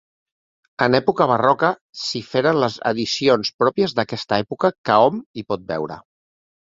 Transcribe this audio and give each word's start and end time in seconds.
En 0.85 0.95
època 0.99 1.27
barroca 1.31 1.69
s'hi 2.03 2.21
feren 2.31 2.59
les 2.63 2.77
addicions 2.93 3.53
pròpies 3.63 3.95
d'aquesta 4.01 4.41
època 4.47 4.73
que 4.89 5.01
hom 5.05 5.21
hi 5.35 5.45
pot 5.53 5.69
veure. 5.75 6.01